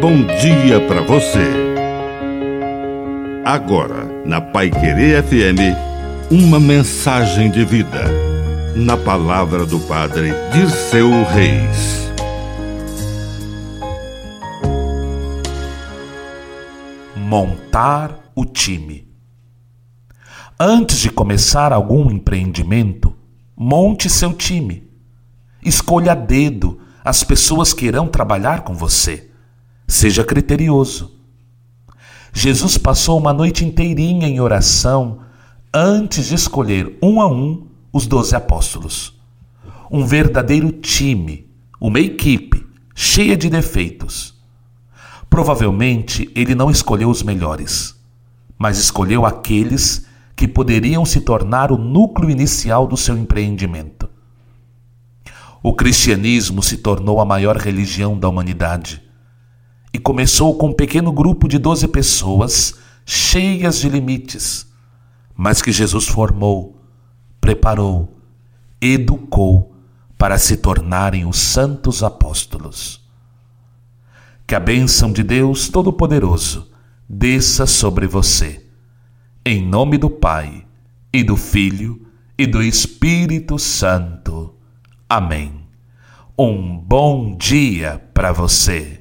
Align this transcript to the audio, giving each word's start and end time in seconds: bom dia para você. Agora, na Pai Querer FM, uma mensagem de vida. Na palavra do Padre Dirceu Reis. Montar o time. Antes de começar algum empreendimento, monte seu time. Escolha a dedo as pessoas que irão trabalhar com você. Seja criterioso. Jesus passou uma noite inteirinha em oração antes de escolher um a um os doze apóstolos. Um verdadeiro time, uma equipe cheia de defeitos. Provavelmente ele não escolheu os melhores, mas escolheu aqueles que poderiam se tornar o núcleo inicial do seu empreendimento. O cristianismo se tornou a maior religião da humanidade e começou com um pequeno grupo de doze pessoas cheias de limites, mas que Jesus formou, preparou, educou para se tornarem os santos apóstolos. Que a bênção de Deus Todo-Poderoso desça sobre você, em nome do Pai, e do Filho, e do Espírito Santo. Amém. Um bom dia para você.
bom 0.00 0.24
dia 0.24 0.80
para 0.88 1.02
você. 1.02 1.46
Agora, 3.44 4.06
na 4.24 4.40
Pai 4.40 4.70
Querer 4.70 5.22
FM, 5.22 5.76
uma 6.30 6.58
mensagem 6.58 7.50
de 7.50 7.66
vida. 7.66 8.04
Na 8.74 8.96
palavra 8.96 9.66
do 9.66 9.78
Padre 9.80 10.32
Dirceu 10.52 11.10
Reis. 11.24 12.10
Montar 17.14 18.18
o 18.34 18.46
time. 18.46 19.06
Antes 20.58 20.98
de 20.98 21.10
começar 21.10 21.74
algum 21.74 22.10
empreendimento, 22.10 23.14
monte 23.54 24.08
seu 24.08 24.32
time. 24.32 24.88
Escolha 25.62 26.12
a 26.12 26.14
dedo 26.14 26.80
as 27.04 27.22
pessoas 27.22 27.74
que 27.74 27.84
irão 27.84 28.08
trabalhar 28.08 28.62
com 28.62 28.74
você. 28.74 29.29
Seja 29.90 30.22
criterioso. 30.22 31.10
Jesus 32.32 32.78
passou 32.78 33.18
uma 33.18 33.32
noite 33.32 33.64
inteirinha 33.64 34.28
em 34.28 34.38
oração 34.38 35.18
antes 35.74 36.28
de 36.28 36.36
escolher 36.36 36.96
um 37.02 37.20
a 37.20 37.26
um 37.26 37.66
os 37.92 38.06
doze 38.06 38.36
apóstolos. 38.36 39.20
Um 39.90 40.06
verdadeiro 40.06 40.70
time, 40.70 41.50
uma 41.80 41.98
equipe 41.98 42.64
cheia 42.94 43.36
de 43.36 43.50
defeitos. 43.50 44.40
Provavelmente 45.28 46.30
ele 46.36 46.54
não 46.54 46.70
escolheu 46.70 47.10
os 47.10 47.24
melhores, 47.24 47.96
mas 48.56 48.78
escolheu 48.78 49.26
aqueles 49.26 50.06
que 50.36 50.46
poderiam 50.46 51.04
se 51.04 51.20
tornar 51.22 51.72
o 51.72 51.76
núcleo 51.76 52.30
inicial 52.30 52.86
do 52.86 52.96
seu 52.96 53.18
empreendimento. 53.18 54.08
O 55.60 55.74
cristianismo 55.74 56.62
se 56.62 56.76
tornou 56.76 57.20
a 57.20 57.24
maior 57.24 57.56
religião 57.56 58.16
da 58.16 58.28
humanidade 58.28 59.09
e 59.92 59.98
começou 59.98 60.56
com 60.56 60.68
um 60.68 60.72
pequeno 60.72 61.12
grupo 61.12 61.48
de 61.48 61.58
doze 61.58 61.88
pessoas 61.88 62.74
cheias 63.04 63.78
de 63.78 63.88
limites, 63.88 64.66
mas 65.34 65.60
que 65.60 65.72
Jesus 65.72 66.06
formou, 66.06 66.80
preparou, 67.40 68.16
educou 68.80 69.74
para 70.16 70.38
se 70.38 70.58
tornarem 70.58 71.26
os 71.26 71.38
santos 71.38 72.02
apóstolos. 72.02 73.00
Que 74.46 74.54
a 74.54 74.60
bênção 74.60 75.12
de 75.12 75.22
Deus 75.22 75.68
Todo-Poderoso 75.68 76.70
desça 77.08 77.66
sobre 77.66 78.06
você, 78.06 78.66
em 79.44 79.66
nome 79.66 79.98
do 79.98 80.10
Pai, 80.10 80.66
e 81.12 81.24
do 81.24 81.36
Filho, 81.36 82.06
e 82.38 82.46
do 82.46 82.62
Espírito 82.62 83.58
Santo. 83.58 84.54
Amém. 85.08 85.66
Um 86.38 86.78
bom 86.78 87.36
dia 87.36 88.00
para 88.14 88.32
você. 88.32 88.99